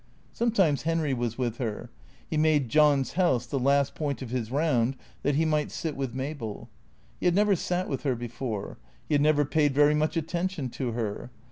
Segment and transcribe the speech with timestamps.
[0.33, 1.91] Sometimes Henry was with her.
[2.27, 6.15] He made John's house the last point of his round that he might sit with
[6.15, 6.69] Mabel.
[7.19, 10.69] He had never sat with her before; he had never paid very much atten tion
[10.71, 11.29] to her.